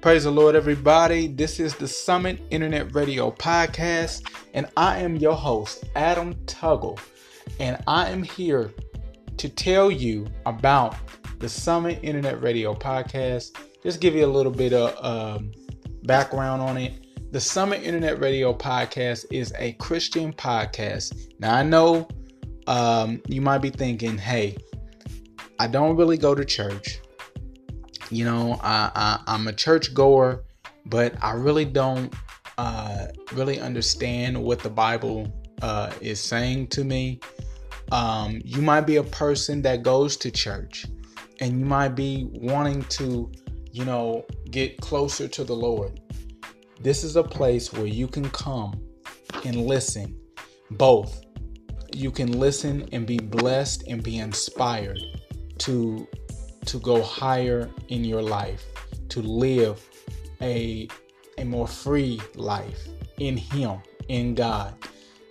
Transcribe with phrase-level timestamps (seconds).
[0.00, 1.26] Praise the Lord, everybody.
[1.26, 7.00] This is the Summit Internet Radio Podcast, and I am your host, Adam Tuggle.
[7.58, 8.72] And I am here
[9.38, 10.94] to tell you about
[11.40, 13.56] the Summit Internet Radio Podcast.
[13.82, 15.50] Just give you a little bit of um,
[16.04, 17.32] background on it.
[17.32, 21.32] The Summit Internet Radio Podcast is a Christian podcast.
[21.40, 22.06] Now, I know
[22.68, 24.58] um, you might be thinking, hey,
[25.58, 27.00] I don't really go to church.
[28.10, 30.44] You know, I, I am a church goer,
[30.86, 32.14] but I really don't
[32.56, 37.20] uh, really understand what the Bible uh, is saying to me.
[37.92, 40.86] Um, you might be a person that goes to church,
[41.40, 43.30] and you might be wanting to,
[43.72, 46.00] you know, get closer to the Lord.
[46.80, 48.80] This is a place where you can come
[49.44, 50.16] and listen,
[50.72, 51.24] both.
[51.94, 55.00] You can listen and be blessed and be inspired
[55.58, 56.06] to
[56.66, 58.64] to go higher in your life,
[59.08, 59.84] to live
[60.40, 60.88] a,
[61.38, 63.78] a more free life in Him,
[64.08, 64.74] in God.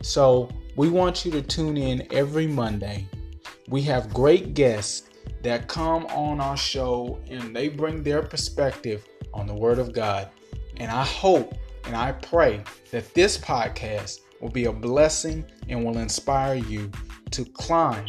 [0.02, 3.08] So we want you to tune in every Monday.
[3.70, 5.10] We have great guests
[5.44, 10.30] that come on our show and they bring their perspective on the Word of God.
[10.78, 11.54] And I hope
[11.86, 16.92] and I pray that this podcast will be a blessing and will inspire you
[17.32, 18.06] to climb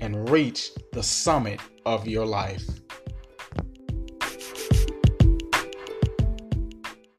[0.00, 1.60] and reach the summit
[1.94, 2.79] of your life.